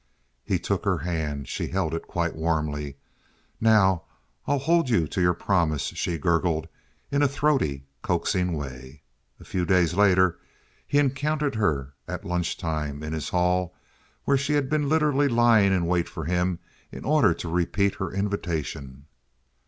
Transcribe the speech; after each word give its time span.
He 0.43 0.57
took 0.57 0.83
her 0.83 0.97
hand. 0.97 1.47
She 1.47 1.67
held 1.67 1.93
his 1.93 2.01
quite 2.07 2.35
warmly. 2.35 2.97
"Now 3.59 4.05
I'll 4.47 4.57
hold 4.57 4.89
you 4.89 5.07
to 5.07 5.21
your 5.21 5.35
promise," 5.35 5.83
she 5.93 6.17
gurgled, 6.17 6.67
in 7.11 7.21
a 7.21 7.27
throaty, 7.27 7.85
coaxing 8.01 8.57
way. 8.57 9.03
A 9.39 9.43
few 9.45 9.63
days 9.63 9.93
later 9.93 10.39
he 10.87 10.97
encountered 10.97 11.53
her 11.53 11.93
at 12.07 12.25
lunch 12.25 12.57
time 12.57 13.03
in 13.03 13.13
his 13.13 13.29
hall, 13.29 13.75
where 14.25 14.37
she 14.37 14.53
had 14.53 14.71
been 14.71 14.89
literally 14.89 15.27
lying 15.27 15.71
in 15.71 15.85
wait 15.85 16.09
for 16.09 16.25
him 16.25 16.57
in 16.91 17.05
order 17.05 17.31
to 17.35 17.47
repeat 17.47 17.93
her 17.97 18.11
invitation. 18.11 19.05